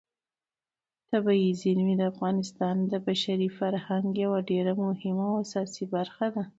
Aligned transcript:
طبیعي 1.11 1.51
زیرمې 1.61 1.95
د 1.97 2.03
افغانستان 2.11 2.75
د 2.91 2.93
بشري 3.05 3.49
فرهنګ 3.57 4.09
یوه 4.25 4.39
ډېره 4.49 4.73
مهمه 4.83 5.25
او 5.31 5.35
اساسي 5.43 5.85
برخه 5.95 6.27
ده. 6.35 6.43